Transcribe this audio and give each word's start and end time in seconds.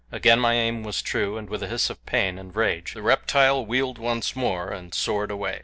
Again 0.11 0.39
my 0.39 0.55
aim 0.55 0.81
was 0.81 0.99
true, 1.03 1.37
and 1.37 1.47
with 1.47 1.61
a 1.61 1.67
hiss 1.67 1.91
of 1.91 2.03
pain 2.07 2.39
and 2.39 2.55
rage 2.55 2.95
the 2.95 3.03
reptile 3.03 3.63
wheeled 3.63 3.99
once 3.99 4.35
more 4.35 4.71
and 4.71 4.95
soared 4.95 5.29
away. 5.29 5.59